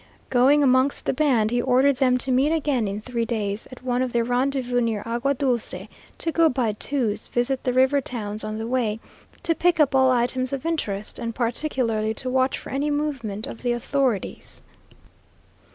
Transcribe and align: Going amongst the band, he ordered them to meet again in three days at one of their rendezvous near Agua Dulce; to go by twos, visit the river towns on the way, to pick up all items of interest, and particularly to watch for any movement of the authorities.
Going 0.31 0.63
amongst 0.63 1.05
the 1.05 1.13
band, 1.13 1.51
he 1.51 1.61
ordered 1.61 1.97
them 1.97 2.17
to 2.17 2.31
meet 2.31 2.51
again 2.51 2.87
in 2.87 3.01
three 3.01 3.23
days 3.23 3.67
at 3.71 3.83
one 3.83 4.01
of 4.01 4.11
their 4.11 4.23
rendezvous 4.23 4.81
near 4.81 5.03
Agua 5.05 5.35
Dulce; 5.35 5.75
to 6.17 6.31
go 6.31 6.49
by 6.49 6.71
twos, 6.71 7.27
visit 7.27 7.63
the 7.63 7.71
river 7.71 8.01
towns 8.01 8.43
on 8.43 8.57
the 8.57 8.65
way, 8.65 8.99
to 9.43 9.53
pick 9.53 9.79
up 9.79 9.93
all 9.93 10.09
items 10.09 10.53
of 10.53 10.65
interest, 10.65 11.19
and 11.19 11.35
particularly 11.35 12.15
to 12.15 12.31
watch 12.31 12.57
for 12.57 12.71
any 12.71 12.89
movement 12.89 13.45
of 13.45 13.61
the 13.61 13.73
authorities. 13.73 14.63